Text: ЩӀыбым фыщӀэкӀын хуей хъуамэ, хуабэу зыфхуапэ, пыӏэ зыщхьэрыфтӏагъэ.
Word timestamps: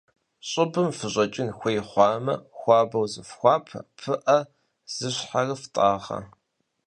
ЩӀыбым 0.49 0.89
фыщӀэкӀын 0.97 1.49
хуей 1.57 1.79
хъуамэ, 1.87 2.35
хуабэу 2.57 3.05
зыфхуапэ, 3.13 3.79
пыӏэ 3.97 4.39
зыщхьэрыфтӏагъэ. 4.95 6.19